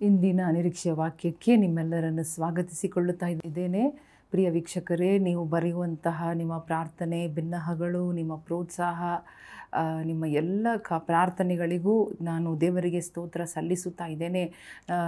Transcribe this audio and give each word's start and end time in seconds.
ಇಂದಿನ 0.00 0.40
ಅನಿರೀಕ್ಷೆಯ 0.46 0.92
ವಾಕ್ಯಕ್ಕೆ 0.92 1.56
ನಿಮ್ಮೆಲ್ಲರನ್ನು 1.56 2.24
ಸ್ವಾಗತಿಸಿಕೊಳ್ಳುತ್ತಾ 2.24 3.26
ಇದ್ದೇನೆ. 3.26 3.90
ಪ್ರಿಯ 4.30 4.50
ವೀಕ್ಷಕರೇ, 4.50 5.18
ನೀವು 5.18 5.44
ಬರೆಯುವಂತಹ 5.44 6.30
ನಿಮ್ಮ 6.34 6.58
ಪ್ರಾರ್ಥನೆ 6.58 7.28
ಭಿನ್ನಹಗಳು 7.28 8.12
ನಿಮ್ಮ 8.12 8.36
ಪ್ರೋತ್ಸಾಹ 8.36 9.02
ನಿಮ್ಮ 10.04 10.24
ಎಲ್ಲ 10.26 10.66
ಕ, 10.76 10.92
ಪ್ರಾರ್ಥನೆಗಳಿಗೂ 10.98 11.94
ನಾನು 12.22 12.60
ದೇವರಿಗೆ 12.60 13.00
ಸ್ತೋತ್ರ 13.00 13.44
ಸಲ್ಲಿಸುತ್ತಾ 13.44 14.06
ಇದ್ದೇನೆ. 14.06 14.44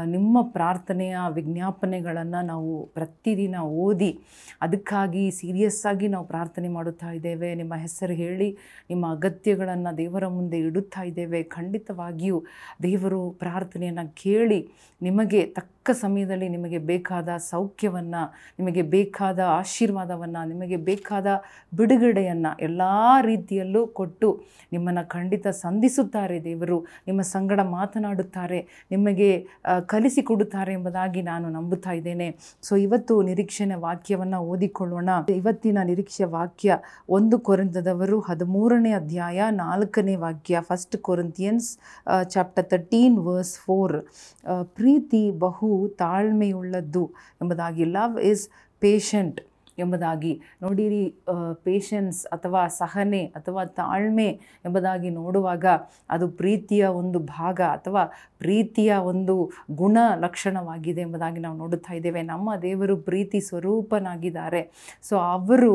ನಿಮ್ಮ 0.06 0.42
ಪ್ರಾರ್ಥನೆಯ 0.42 1.16
ವಿಜ್ಞಾಪನೆಗಳನ್ನು 1.32 2.46
ನಾವು 2.46 2.72
ಪ್ರತಿದಿನ 2.86 3.57
ಓದಿ 3.86 4.11
ಅದಕ್ಕಾಗಿ 4.62 5.30
ಸೀರಿಯಸ್ 5.30 5.80
ಆಗಿ 5.86 6.08
ನಾವು 6.08 6.26
ಪ್ರಾರ್ಥನೆ 6.26 6.68
ಮಾಡುತ್ತಾ 6.68 7.11
ಇದ್ದೇವೆ. 7.11 7.54
ನಿಮ್ಮ 7.54 7.75
ಹೆಸರು 7.75 8.14
ಹೇಳಿ, 8.14 8.48
ನಿಮ್ಮ 8.90 9.12
ಅಗತ್ಯಗಳನ್ನು 9.12 9.93
ದೇವರ 9.98 10.26
ಮುಂದೆ 10.29 10.58
ಇಡುತ್ತಾ 10.58 11.03
ಇದ್ದೇವೆ. 11.03 11.43
ಖಂಡಿತವಾಗಿಯೂ 11.43 12.44
ದೇವರು 12.82 13.30
ಪ್ರಾರ್ಥನೆಯನ್ನು 13.30 14.07
ಕೇಳಿ 14.25 14.61
ನಿಮಗೆ 15.03 15.43
ತಕ್ಕ 15.46 15.90
ಸಮಯದಲ್ಲಿ 16.00 16.48
ನಿಮಗೆ 16.48 16.79
ಬೇಕಾದ 16.79 17.29
ಸೌಖ್ಯವನ್ನು, 17.50 18.22
ನಿಮಗೆ 18.58 18.82
ಬೇಕಾದ 18.82 19.40
ಆಶೀರ್ವಾದವನ್ನು, 19.61 20.48
ನಿಮಗೆ 20.48 20.76
ಬೇಕಾದ 20.76 21.26
ಬಿಡುಗಡೆಯನ್ನು 21.76 22.53
ಎಲ್ಲ 22.58 22.82
ರೀತಿಯಲ್ಲೂ 23.22 23.86
ಕೊಟ್ಟು 23.86 24.29
ನಿಮ್ಮನ್ನು 24.72 25.04
ಖಂಡಿತ 25.08 25.46
ಸಂಧಿಸುತ್ತಾರೆ 25.64 26.36
ದೇವರು, 26.44 26.79
ನಿಮ್ಮ 27.07 27.21
ಸಂಗಡ 27.35 27.61
ಮಾತನಾಡುತ್ತಾರೆ, 27.61 28.58
ನಿಮಗೆ 28.90 29.31
ಕಲಿಸಿಕೊಡುತ್ತಾರೆ 29.86 30.72
ಎಂಬುದಾಗಿ 30.72 31.22
ನಾನು 31.22 31.48
ನಂಬುತ್ತಾ 31.48 31.93
ಇದ್ದೇನೆ. 31.93 32.28
ಸೊ 32.62 32.72
ಇವತ್ತು 32.77 33.14
ನಿರೀಕ್ಷೆಯ 33.22 33.77
ವಾಕ್ಯವನ್ನು 33.86 34.39
ಓದಿಕೊಳ್ಳೋಣ. 34.53 35.11
ಇವತ್ತಿನ 35.41 35.78
ನಿರೀಕ್ಷೆ 35.84 36.27
ವಾಕ್ಯ 36.36 36.78
ಒಂದು 37.19 37.39
ಕೊರಂತದವರು 37.39 38.19
ಹದಿಮೂರನೇ 38.20 38.92
ಅಧ್ಯಾಯ 38.92 39.44
ನಾಲ್ಕನೇ 39.50 40.14
ವಾಕ್ಯ 40.17 40.62
first 40.69 40.97
Corinthians 41.09 41.69
chapter 42.31 42.69
thirteen 42.70 43.19
verse 43.19 43.55
four 43.64 43.97
ಪ್ರೀತಿ 44.78 45.22
ಬಹು 45.45 45.70
ತಾಳ್ಮೆಯುಳ್ಳದ್ದು 45.98 47.05
ಎಂಬುದಾಗಿ. 47.42 47.84
ಲವ್ 47.97 48.17
ಇಸ್ 48.31 48.45
ಪೇಷಂಟ್ 48.83 49.39
ಎಂಬುದಾಗಿ 49.79 50.33
ನೋಡಿರಿ 50.62 51.05
ಪೇಷನ್ಸ್ 51.65 52.27
ಅಥವಾ 52.27 52.62
ಸಹನೆ 52.81 53.23
ಅಥವಾ 53.37 53.65
ತಾಳ್ಮೆ 53.65 54.29
ಎಂಬುದಾಗಿ 54.65 55.11
ನೋಡುವಾಗ 55.11 55.67
ಅದು 56.11 56.29
ಪ್ರೀತಿಯ 56.29 56.85
ಒಂದು 57.01 57.19
ಭಾಗ 57.19 57.61
ಅಥವಾ 57.73 58.03
ಪ್ರೀತಿಯ 58.39 58.95
ಒಂದು 58.95 59.35
ಗುಣ 59.70 59.98
ಲಕ್ಷಣವಾಗಿದೆ 60.17 61.01
ಎಂಬುದಾಗಿ 61.01 61.41
ನಾವು 61.41 61.57
ನೋಡುತ್ತಾ 61.59 61.95
ಇದ್ದೇವೆ. 61.95 62.23
ನಮ್ಮ 62.23 62.57
ದೇವರು 62.62 62.97
ಪ್ರೀತಿ 62.97 63.41
ಸ್ವರೂಪನಾಗಿದ್ದಾರೆ. 63.41 64.61
ಸೊ 65.03 65.17
ಅವರು 65.17 65.73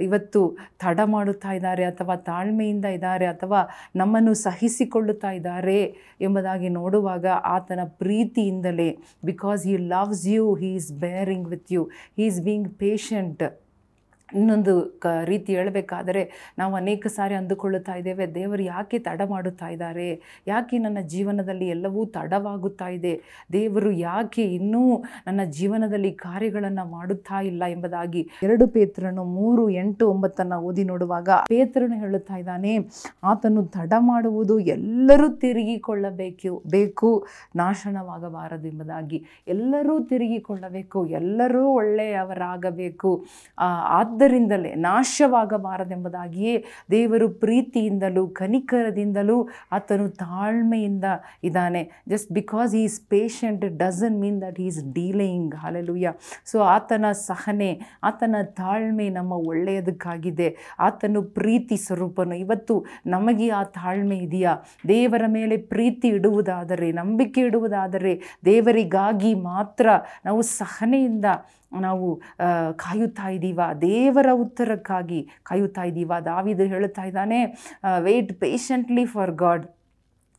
ಇವತ್ತು 0.00 0.40
ತಡ 0.78 1.00
ಮಾಡುತ್ತಾ 1.04 1.52
ಇದ್ದಾರೆ 1.52 1.84
ಅಥವಾ 1.84 2.16
ತಾಳ್ಮೆಯಿಂದ 2.16 2.84
ಇದ್ದಾರೆ 2.84 3.26
ಅಥವಾ 3.26 3.60
ನಮ್ಮನ್ನು 3.96 4.34
ಸಹಿಸಿಕೊಳ್ಳುತ್ತಾ 4.34 5.30
ಇದ್ದಾರೆ 5.30 5.80
ಎಂಬುದಾಗಿ 6.20 6.68
ನೋಡುವಾಗ 6.68 7.26
ಆತನ 7.44 7.80
ಪ್ರೀತಿಯಿಂದಲೇ 7.84 8.88
because 9.24 9.64
he 9.66 9.76
loves 9.76 10.26
you 10.26 10.54
he 10.54 10.74
is 10.74 10.92
bearing 10.92 11.48
with 11.48 11.72
you 11.72 11.84
he 12.16 12.24
is 12.26 12.40
being 12.40 12.70
patient 12.78 13.42
ಇನ್ನೊಂದು 14.34 14.90
ಕ 15.00 15.06
ರೀತಿ 15.24 15.56
ಹೇಳಬೇಕಾದರೆ 15.56 16.52
ನಾವು 16.58 16.74
ಅನೇಕ 16.74 17.06
ಸಾರಿ 17.06 17.34
ಅಂದುಕೊಳ್ಳುತ್ತಾ 17.34 17.94
ಇದ್ದೇವೆ 17.94 18.34
ದೇವರು 18.34 18.62
ಯಾಕೆ 18.62 18.98
ತಡ 18.98 19.20
ಮಾಡುತ್ತಾ 19.28 19.68
ಇದ್ದಾರೆ 19.68 20.40
ಯಾಕೆ 20.46 20.78
ನನ್ನ 20.78 20.98
ಜೀವನದಲ್ಲಿ 21.06 21.68
ಎಲ್ಲವೂ 21.68 22.06
ತಡವಾಗುತ್ತಾ 22.06 22.88
ಇದೆ 22.88 23.20
ದೇವರು 23.52 23.90
ಯಾಕೆ 23.90 24.54
ಇನ್ನೂ 24.54 25.04
ನನ್ನ 25.26 25.40
ಜೀವನದಲ್ಲಿ 25.50 26.12
ಕಾರ್ಯಗಳನ್ನು 26.12 26.90
ಮಾಡುತ್ತಾ 26.90 27.40
ಇಲ್ಲ 27.40 27.62
ಎಂಬುದಾಗಿ 27.64 28.30
ಎರಡು 28.42 28.66
ಪೇತ್ರನು 28.66 29.24
ಮೂರು 29.24 29.70
ಎಂಟು 29.70 30.10
ಒಂಬತ್ತನ್ನು 30.10 30.60
ಓದಿ 30.60 30.84
ನೋಡುವಾಗ 30.84 31.28
ಪೇತ್ರನು 31.48 31.94
ಹೇಳುತ್ತಾ 31.94 32.36
ಇದ್ದಾನೆ 32.36 32.78
ಆತನು 33.24 33.64
ತಡ 33.66 33.92
ಮಾಡುವುದು 33.98 34.58
ಎಲ್ಲರೂ 34.58 35.28
ತಿರುಗಿಕೊಳ್ಳಬೇಕು 35.28 36.62
ಬೇಕು 36.66 37.26
ನಾಶನವಾಗಬಾರದು 37.56 38.68
ಎಂಬುದಾಗಿ. 38.68 39.24
ಎಲ್ಲರೂ 39.48 40.00
ತಿರುಗಿಕೊಳ್ಳಬೇಕು 40.00 41.06
ಎಲ್ಲರೂ 41.06 41.68
ಒಳ್ಳೆಯವರಾಗಬೇಕು. 41.68 43.26
ಆ, 43.58 43.66
ಆದ್ದರಿಂದಲೇ 44.16 44.70
ನಾಶವಾಗಬಾರದೆಂಬುದಾಗಿಯೇ 44.80 46.52
ದೇವರು 46.90 47.26
ಪ್ರೀತಿಯಿಂದಲೂ 47.42 48.22
ಕನಿಕರದಿಂದಲೂ 48.38 49.36
ಆತನು 49.72 50.06
ತಾಳ್ಮೆಯಿಂದ 50.08 51.04
ಇದ್ದಾನೆ. 51.44 51.82
Just 52.08 52.30
because 52.32 52.74
he 52.74 52.82
is 52.82 52.98
patient 53.08 53.64
doesn't 53.78 54.16
mean 54.20 54.38
that 54.42 54.60
is 54.60 54.78
delaying 54.94 55.54
hallelujah 55.54 56.12
so 56.44 56.60
ಆತನ 56.74 57.10
ಸಹನೆ, 57.26 57.70
ಆತನ 58.04 58.36
ತಾಳ್ಮೆ 58.60 59.08
ನಮ್ಮ 59.08 59.32
ಒಳ್ಳೆಯದಕ್ಕಾಗಿದೆ. 59.32 60.48
ಆತನು 60.78 61.22
ಪ್ರೀತಿ 61.38 61.76
ಸ್ವರೂಪನು. 61.76 62.36
ಇವತ್ತು 62.36 62.76
ನಮಗೆ 63.06 63.48
ಆ 63.50 63.62
ತಾಳ್ಮೆ 63.76 64.18
ಇದೆಯಾ? 64.18 64.54
ದೇವರ 64.88 65.24
ಮೇಲೆ 65.28 65.56
ಪ್ರೀತಿ 65.72 66.08
ಇಡುವುದಾದರೆ, 66.08 66.88
ನಂಬಿಕೆ 66.92 67.40
ಇಡುವುದಾದರೆ, 67.40 68.14
ದೇವರಿಗಾಗಿ 68.44 69.34
ಮಾತ್ರ 69.50 69.86
ನಾವು 70.24 70.42
ಸಹನೆಯಿಂದ 70.56 71.26
ನಾವು 71.80 72.08
ಕಾಯುತ್ತಾ 72.76 73.28
ಇದ್ದೀವ 73.28 73.60
ದೇವರ 74.06 74.28
ಉತ್ತರಕ್ಕಾಗಿ 74.44 75.22
ಕಾಯುತ್ತಾ 75.48 75.84
ಇದ್ದೀವ. 75.90 76.12
ದಾವಿದು 76.26 76.66
ಹೇಳುತ್ತಾ 76.74 77.06
ಇದ್ದಾನೆ 77.10 77.40
wait 78.08 78.34
patiently 78.44 79.06
for 79.14 79.34
God 79.44 79.64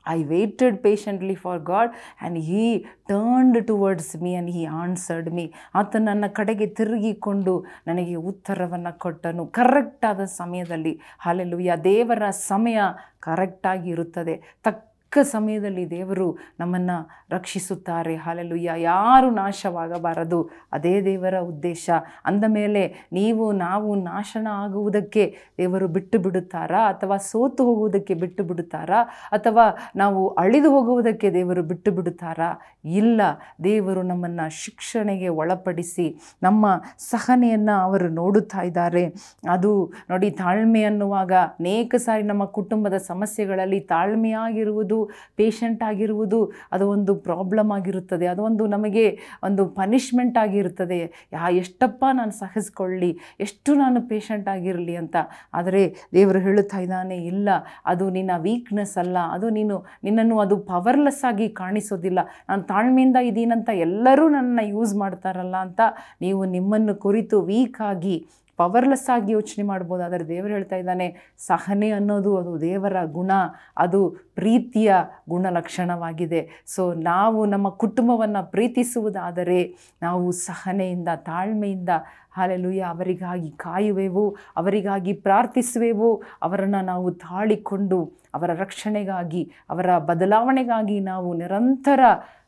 I 0.06 0.20
waited 0.24 0.78
patiently 0.84 1.34
for 1.36 1.62
God 1.70 1.92
and 1.94 2.38
he 2.50 2.66
turned 3.10 3.58
towards 3.70 4.12
me 4.24 4.32
and 4.34 4.52
he 4.56 4.64
answered 4.82 5.30
me 5.38 5.46
ಆತ 5.80 5.96
ನನ್ನ 6.00 6.26
ಕಡೆಗೆ 6.38 6.68
ತಿರುಗಿಕೊಂಡು 6.78 7.54
ನನಗೆ 7.88 8.16
ಉತ್ತರವನ್ನು 8.32 8.94
ಕೊಟ್ಟನು. 9.06 9.46
ಕರೆಕ್ಟಾದ 9.60 10.24
ಸಮಯದಲ್ಲಿ 10.40 10.94
ಹಾಲೆಲ್ಲುಯ್ಯ 11.26 11.76
ದೇವರ 11.84 12.30
ಸಮಯ 12.52 12.80
ಕರೆಕ್ಟಾಗಿ 13.28 13.90
ಇರುತ್ತದೆ. 13.96 14.36
ತಕ್ಕ 14.68 14.84
ಸಮಯದಲ್ಲಿ 15.22 15.90
ದೇವರು 15.90 16.38
ನಮ್ಮನ್ನು 16.60 17.10
ರಕ್ಷಿಸುತ್ತಾರೆ. 17.30 18.16
ಹಾಲೆಲುಯ್ಯ 18.16 18.72
ಯಾರು 18.78 19.30
ನಾಶವಾಗಬಾರದು. 19.30 20.50
ಅದೇ 20.72 21.02
ದೇವರ 21.02 21.40
ಉದ್ದೇಶ. 21.40 21.90
ಅಂದ 22.26 22.44
ಮೇಲೆ 22.48 23.08
ನೀವು, 23.12 23.52
ನಾವು 23.52 23.96
ನಾಶನ 23.96 24.48
ಆಗುವುದಕ್ಕೆ 24.52 25.36
ದೇವರು 25.58 25.88
ಬಿಟ್ಟು 25.88 26.20
ಬಿಡುತ್ತಾರಾ? 26.20 26.90
ಅಥವಾ 26.90 27.18
ಸೋತು 27.18 27.66
ಹೋಗುವುದಕ್ಕೆ 27.66 28.14
ಬಿಟ್ಟು 28.14 28.44
ಬಿಡುತ್ತಾರಾ? 28.44 29.02
ಅಥವಾ 29.32 29.64
ನಾವು 29.96 30.28
ಅಳಿದು 30.28 30.70
ಹೋಗುವುದಕ್ಕೆ 30.70 31.34
ದೇವರು 31.34 31.64
ಬಿಟ್ಟು 31.64 31.92
ಬಿಡುತ್ತಾರಾ? 31.92 32.60
ಇಲ್ಲ. 32.86 33.22
ದೇವರು 33.64 34.02
ನಮ್ಮನ್ನು 34.02 34.50
ಶಿಕ್ಷಣೆಗೆ 34.50 35.28
ಒಳಪಡಿಸಿ 35.28 36.20
ನಮ್ಮ 36.44 36.82
ಸಹನೆಯನ್ನು 36.98 37.80
ಅವರು 37.80 38.10
ನೋಡುತ್ತಾ 38.10 38.62
ಇದ್ದಾರೆ. 38.62 39.14
ಅದು 39.50 39.94
ನೋಡಿ 40.10 40.32
ತಾಳ್ಮೆ 40.32 40.84
ಅನ್ನುವಾಗ 40.84 41.32
ಅನೇಕ 41.34 41.96
ಸಾರಿ 41.98 42.24
ನಮ್ಮ 42.24 42.46
ಕುಟುಂಬದ 42.46 42.98
ಸಮಸ್ಯೆಗಳಲ್ಲಿ 42.98 43.80
ತಾಳ್ಮೆಯಾಗಿರುವುದು 43.80 45.07
ಪೇಷಂಟ್ 45.36 45.84
ಆಗಿರುವುದು, 45.84 46.40
ಅದು 46.72 46.90
ಒಂದು 46.90 47.16
ಪ್ರಾಬ್ಲಮ್ 47.16 47.72
ಆಗಿರುತ್ತದೆ, 47.72 48.28
ಅದು 48.28 48.44
ಒಂದು 48.44 48.68
ನಮಗೆ 48.68 49.06
ಒಂದು 49.44 49.66
ಪನಿಷ್ಮೆಂಟ್ 49.70 50.38
ಆಗಿರುತ್ತದೆ. 50.38 51.00
ಯಾ, 51.34 51.50
ಎಷ್ಟಪ್ಪ 51.64 52.04
ನಾನು 52.14 52.32
ಸಹಿಸ್ಕೊಳ್ಳಿ, 52.32 53.12
ಎಷ್ಟು 53.40 53.74
ನಾನು 53.76 54.02
ಪೇಷಂಟ್ 54.08 54.48
ಆಗಿರಲಿ 54.48 54.96
ಅಂತ. 54.96 55.16
ಆದರೆ 55.54 55.84
ದೇವರು 56.14 56.40
ಹೇಳುತ್ತಾ 56.40 56.80
ಇದ್ದಾನೆ, 56.80 57.18
ಇಲ್ಲ, 57.32 57.50
ಅದು 57.86 58.10
ನಿನ್ನ 58.10 58.32
ವೀಕ್ನೆಸ್ 58.38 58.98
ಅಲ್ಲ, 58.98 59.18
ಅದು 59.18 59.50
ನೀನು, 59.50 59.78
ನಿನ್ನನ್ನು 60.04 60.40
ಅದು 60.40 60.58
ಪವರ್ಲೆಸ್ 60.72 61.24
ಆಗಿ 61.24 61.50
ಕಾಣಿಸೋದಿಲ್ಲ. 61.50 62.20
ನಾನು 62.50 62.64
ತಾಳ್ಮೆಯಿಂದ 62.64 63.18
ಇದ್ದೀನಂತ 63.30 63.70
ಎಲ್ಲರೂ 63.88 64.30
ನನ್ನನ್ನು 64.30 64.66
ಯೂಸ್ 64.70 64.96
ಮಾಡ್ತಾರಲ್ಲ 64.96 65.56
ಅಂತ 65.56 65.82
ನೀವು 66.22 66.46
ನಿಮ್ಮನ್ನು 66.46 66.96
ಕುರಿತು 66.96 67.42
ವೀಕ್ 67.42 67.82
ಆಗಿ 67.82 68.18
ಪವರ್ಲೆಸ್ 68.58 69.10
ಆಗಿ 69.10 69.32
ಯೋಚನೆ 69.32 69.64
ಮಾಡ್ಬೋದು. 69.66 70.04
ಆದರೆ 70.04 70.28
ದೇವರು 70.28 70.54
ಹೇಳ್ತಾ 70.54 70.76
ಇದ್ದಾನೆ, 70.76 71.36
ಸಹನೆ 71.38 71.90
ಅನ್ನೋದು 71.92 72.38
ಅದು 72.38 72.62
ದೇವರ 72.62 73.06
ಗುಣ, 73.06 73.32
ಅದು 73.78 74.02
ಪ್ರೀತಿಯ 74.36 74.94
ಗುಣಲಕ್ಷಣವಾಗಿದೆ. 75.30 76.64
ಸೊ 76.68 76.94
ನಾವು 76.94 77.46
ನಮ್ಮ 77.46 77.70
ಕುಟುಂಬವನ್ನು 77.70 78.52
ಪ್ರೀತಿಸುವುದಾದರೆ 78.52 79.76
ನಾವು 80.02 80.32
ಸಹನೆಯಿಂದ, 80.32 81.08
ತಾಳ್ಮೆಯಿಂದ 81.16 81.90
ಹಾಲೆಲುಯ್ಯ 82.32 82.82
ಅವರಿಗಾಗಿ 82.82 83.52
ಕಾಯುವೆವು, 83.52 84.38
ಅವರಿಗಾಗಿ 84.58 85.14
ಪ್ರಾರ್ಥಿಸುವೆವು, 85.14 86.10
ಅವರನ್ನು 86.42 86.86
ನಾವು 86.86 87.12
ತಾಳಿಕೊಂಡು, 87.12 88.00
ಅವರ 88.34 88.50
ರಕ್ಷಣೆಗಾಗಿ, 88.54 89.52
ಅವರ 89.70 89.98
ಬದಲಾವಣೆಗಾಗಿ 89.98 91.00
ನಾವು 91.00 91.34
ನಿರಂತರ 91.34 92.00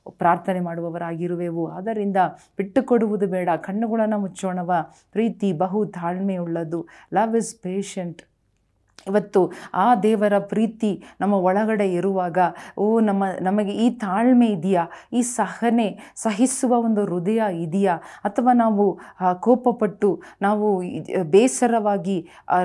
ಪ್ರಾರ್ಥನೆ 0.10 0.60
ಮಾಡುವವರಾಗಿರುವೆವು. 0.60 1.68
ಆದ್ದರಿಂದ 1.68 2.18
ಬಿಟ್ಟು 2.58 2.84
ಕೊಡುವುದು 2.84 3.28
ಬೇಡ. 3.28 3.50
ಕಣ್ಣುಗಳನ್ನು 3.58 4.18
ಮುಚ್ಚೋಣವ. 4.18 4.72
ಪ್ರೀತಿ 5.12 5.54
ಬಹು 5.54 5.86
ತಾಳ್ಮೆಯುಳ್ಳದು. 5.86 6.88
ಲವ್ 7.14 7.38
ಇಸ್ 7.38 7.56
ಪೇಷಂಟ್ 7.56 8.22
ಇವತ್ತು 9.10 9.42
ಆ 9.78 9.88
ದೇವರ 10.06 10.36
ಪ್ರೀತಿ 10.52 10.92
ನಮ್ಮ 11.22 11.36
ಒಳಗಡೆ 11.50 11.88
ಇರುವಾಗ, 11.94 12.38
ಓ 12.78 12.86
ನಮ್ಮ, 13.00 13.24
ನಮಗೆ 13.42 13.74
ಈ 13.84 13.88
ತಾಳ್ಮೆ 14.04 14.50
ಇದೆಯಾ? 14.58 14.84
ಈ 15.14 15.22
ಸಹನೆ 15.38 15.88
ಸಹಿಸುವ 16.16 16.72
ಒಂದು 16.88 17.02
ಹೃದಯ 17.12 17.42
ಇದೆಯಾ? 17.66 17.96
ಅಥವಾ 18.24 18.52
ನಾವು 18.64 18.86
ಕೋಪಪಟ್ಟು 19.40 20.10
ನಾವು 20.42 20.68
ಬೇಸರವಾಗಿ 21.34 22.18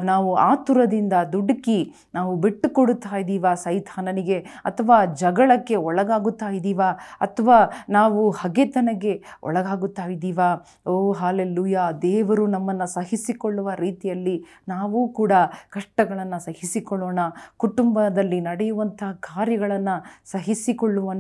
ನಾವು 0.05 0.31
ಆತುರದಿಂದ 0.49 1.15
ದುಡುಕಿ 1.33 1.79
ನಾವು 2.15 2.33
ಬಿಟ್ಟು 2.37 2.69
ಕೊಡುತ್ತಾ 2.71 3.15
ಇದ್ದೀವ 3.23 3.47
ಸೈತಾನನಿಗೆ? 3.65 4.39
ಅಥವಾ 4.65 4.97
ಜಗಳಕ್ಕೆ 5.23 5.77
ಒಳಗಾಗುತ್ತಾ 5.89 6.49
ಇದ್ದೀವ 6.59 6.83
ಅಥವಾ 7.27 7.59
ನಾವು 7.91 8.21
ಹಗೆತನಗೆ 8.41 9.15
ಒಳಗಾಗುತ್ತಾ 9.43 10.07
ಇದ್ದೀವ 10.15 10.41
ಓ, 10.87 10.95
ಹಾಲೆಲ್ಲೂಯ, 11.13 11.77
ದೇವರು 12.03 12.45
ನಮ್ಮನ್ನು 12.47 12.87
ಸಹಿಸಿಕೊಳ್ಳುವ 12.95 13.71
ರೀತಿಯಲ್ಲಿ 13.85 14.37
ನಾವು 14.69 14.99
ಕೂಡ 15.19 15.33
ಕಷ್ಟಗಳನ್ನು 15.71 16.34
ಕಷ್ಟಗಳನ್ನು 16.35 16.45
ಸಹಿಸಿಕೊಳ್ಳೋಣ, 16.47 17.21
ಕುಟುಂಬದಲ್ಲಿ 17.63 18.39
ನಡೆಯುವಂತಹ 18.49 19.11
ಕಾರ್ಯಗಳನ್ನು 19.29 19.95
ಸಹಿಸಿಕೊಳ್ಳುವ 20.33 21.13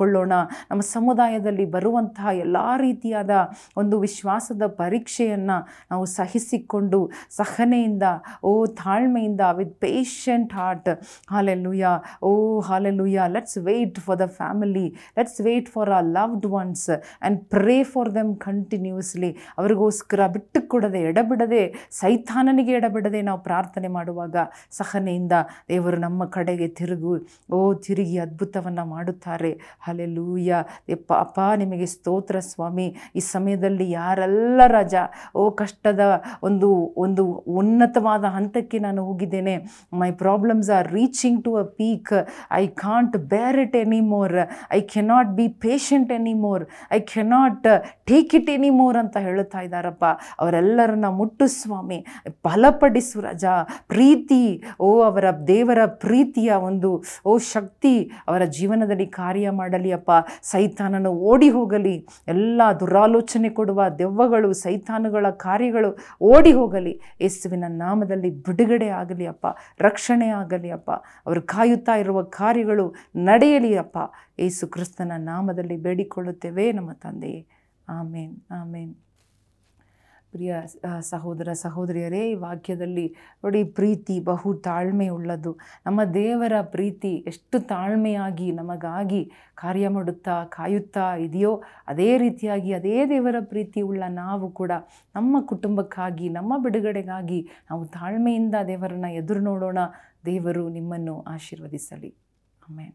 ಕೊಳ್ಳೋಣ. 0.00 0.32
ನಮ್ಮ 0.70 0.82
ಸಮುದಾಯದಲ್ಲಿ 0.96 1.66
ಬರುವಂತಹ 1.76 2.28
ಎಲ್ಲ 2.44 2.56
ರೀತಿಯಾದ 2.86 3.30
ಒಂದು 3.80 3.96
ವಿಶ್ವಾಸದ 4.06 4.62
ಪರೀಕ್ಷೆಯನ್ನು 4.80 5.56
ನಾವು 5.90 6.04
ಸಹಿಸಿಕೊಂಡು 6.18 7.00
ಸಹನೆಯಿಂದ, 7.40 8.06
ಓ 8.44 8.52
ತಾಳ್ಮೆಯಿಂದ 8.82 9.42
with 9.58 9.74
patient 9.86 10.52
heart 10.52 10.90
hallelujah 11.34 11.84
oh 12.22 12.32
hallelujah 12.68 13.20
let's 13.34 13.58
wait 13.68 13.98
for 14.06 14.18
the 14.24 14.28
family 14.40 14.86
let's 15.18 15.40
wait 15.48 15.68
for 15.68 15.92
a 16.00 16.02
loved 16.18 16.48
ones 16.60 16.86
and 16.92 17.38
pray 17.54 17.76
for 17.92 18.10
them 18.18 18.32
continuously 18.48 19.30
ಅವರಿಗೋಸ್ಕರ 19.58 20.20
ಬಿಟ್ಟು 20.36 20.61
ಕೊಡದೆ, 20.74 21.00
ಎಡಬಿಡದೆ, 21.10 21.62
ಸೈತಾನನಿಗೆ 22.00 22.72
ಎಡಬಿಡದೆ 22.78 23.20
ನಾವು 23.28 23.40
ಪ್ರಾರ್ಥನೆ 23.48 23.88
ಮಾಡುವಾಗ 23.96 24.36
ಸಹನೆಯಿಂದ 24.78 25.34
ದೇವರು 25.72 25.98
ನಮ್ಮ 26.06 26.24
ಕಡೆಗೆ 26.36 26.68
ತಿರುಗು, 26.78 27.14
ಓ 27.56 27.58
ತಿರುಗಿ 27.86 28.16
ಅದ್ಭುತವನ್ನು 28.26 28.84
ಮಾಡುತ್ತಾರೆ. 28.94 29.52
ಹಲೆಲೂಯ 29.86 30.52
ಎಪ್ಪ 30.96 31.10
ಅಪ್ಪ, 31.24 31.40
ನಿಮಗೆ 31.62 31.86
ಸ್ತೋತ್ರ 31.94 32.36
ಸ್ವಾಮಿ. 32.52 32.88
ಈ 33.18 33.22
ಸಮಯದಲ್ಲಿ 33.34 33.86
ಯಾರೆಲ್ಲ 33.98 34.60
ರಾಜ, 34.76 34.94
ಓ 35.40 35.44
ಕಷ್ಟದ 35.62 36.02
ಒಂದು 36.48 36.68
ಒಂದು 37.04 37.24
ಉನ್ನತವಾದ 37.60 38.24
ಹಂತಕ್ಕೆ 38.36 38.78
ನಾನು 38.86 39.00
ಹೋಗಿದ್ದೇನೆ. 39.08 39.54
My 40.00 40.10
problems 40.24 40.70
are 40.78 40.88
reaching 40.98 41.40
to 41.46 41.52
a 41.62 41.66
peak 41.80 42.12
I 42.60 42.64
can't 42.84 43.16
bear 43.32 43.58
it 43.64 43.76
any 43.84 44.00
more 44.12 44.36
I 44.78 44.80
cannot 44.94 45.30
be 45.40 45.46
patient 45.66 46.12
any 46.18 46.34
more 46.44 46.64
I 46.96 47.00
cannot 47.14 47.68
take 48.10 48.32
it 48.38 48.50
any 48.56 48.70
more 48.80 48.98
ಅಂತ 49.02 49.16
ಹೇಳುತ್ತಾ 49.26 49.60
ಇದ್ದಾರಪ್ಪ. 49.66 50.04
ಅವರೆಲ್ಲರನ್ನ 50.62 51.04
ಮುಟ್ಟು 51.08 51.46
ಸ್ವಾಮಿ. 51.46 52.06
ಬಲಪಡಿಸು 52.44 53.20
ರಜ. 53.20 53.44
ಪ್ರೀತಿ, 53.88 54.62
ಓ 54.80 55.02
ಅವರ 55.02 55.24
ದೇವರ 55.46 55.78
ಪ್ರೀತಿಯ 55.86 56.52
ಒಂದು, 56.52 57.02
ಓ 57.26 57.38
ಶಕ್ತಿ 57.38 58.10
ಅವರ 58.28 58.44
ಜೀವನದಲ್ಲಿ 58.44 59.06
ಕಾರ್ಯ 59.06 59.50
ಮಾಡಲಿ 59.50 59.92
ಅಪ್ಪ. 59.92 60.10
ಸೈತಾನನು 60.42 61.10
ಓಡಿ 61.10 61.50
ಹೋಗಲಿ. 61.50 62.06
ಎಲ್ಲ 62.28 62.62
ದುರಾಲೋಚನೆ 62.80 63.48
ಕೊಡುವ 63.48 63.82
ದೆವ್ವಗಳು, 63.98 64.52
ಸೈತಾನುಗಳ 64.52 65.26
ಕಾರ್ಯಗಳು 65.30 65.98
ಓಡಿ 66.20 66.52
ಹೋಗಲಿ. 66.52 67.00
ಯೇಸುವಿನ 67.20 67.64
ನಾಮದಲ್ಲಿ 67.68 68.30
ಬಿಡುಗಡೆ 68.30 68.88
ಆಗಲಿ 68.88 69.26
ಅಪ್ಪ. 69.26 69.46
ರಕ್ಷಣೆ 69.80 70.28
ಆಗಲಿ 70.28 70.70
ಅಪ್ಪ. 70.70 70.90
ಅವರು 71.26 71.42
ಕಾಯುತ್ತಾ 71.42 71.94
ಇರುವ 71.94 72.22
ಕಾರ್ಯಗಳು 72.22 72.94
ನಡೆಯಲಿ 73.16 73.78
ಅಪ್ಪ. 73.78 73.98
ಯೇಸು 74.38 74.66
ಕ್ರಿಸ್ತನ 74.66 75.12
ನಾಮದಲ್ಲಿ 75.16 75.76
ಬೇಡಿಕೊಳ್ಳುತ್ತೇವೆ 75.76 76.72
ನಮ್ಮ 76.72 76.92
ತಂದೆಯೇ. 76.92 77.46
ಆಮೇನ್ 77.88 78.40
ಆಮೇನ್. 78.50 78.94
ಪ್ರಿಯ 80.32 80.52
ಸಹೋದರ, 81.00 81.48
ಸಹೋದರಿಯರೇ, 81.52 82.20
ಈ 82.30 82.34
ವಾಕ್ಯದಲ್ಲಿ 82.34 83.06
ನೋಡಿ, 83.44 83.64
ಪ್ರೀತಿ 83.64 84.20
ಬಹು 84.20 84.54
ತಾಳ್ಮೆ 84.54 85.08
ಉಳ್ಳದು 85.08 85.52
ನಮ್ಮ 85.86 86.04
ದೇವರ 86.14 86.52
ಪ್ರೀತಿ 86.60 87.12
ಎಷ್ಟು 87.26 87.58
ತಾಳ್ಮೆಯಾಗಿ 87.66 88.52
ನಮಗಾಗಿ 88.52 89.22
ಕಾರ್ಯ 89.54 89.88
ಮಾಡುತ್ತಾ, 89.88 90.44
ಕಾಯುತ್ತಾ 90.44 91.06
ಇದೆಯೋ, 91.16 91.52
ಅದೇ 91.88 92.10
ರೀತಿಯಾಗಿ 92.18 92.72
ಅದೇ 92.72 92.96
ದೇವರ 93.06 93.36
ಪ್ರೀತಿ 93.40 93.82
ಉಳ್ಳ 93.82 94.02
ನಾವು 94.08 94.48
ಕೂಡ 94.50 94.72
ನಮ್ಮ 95.14 95.36
ಕುಟುಂಬಕ್ಕಾಗಿ, 95.40 96.28
ನಮ್ಮ 96.28 96.52
ಬಿಡುಗಡೆಗಾಗಿ 96.58 97.40
ನಾವು 97.70 97.84
ತಾಳ್ಮೆಯಿಂದ 97.98 98.54
ದೇವರನ್ನು 98.66 99.12
ಎದುರು 99.14 99.40
ನೋಡೋಣ. 99.40 99.78
ದೇವರು 100.26 100.68
ನಿಮ್ಮನ್ನು 100.68 101.14
ಆಶೀರ್ವದಿಸಲಿ. 101.28 102.10
ಆಮೇಲೆ 102.68 102.92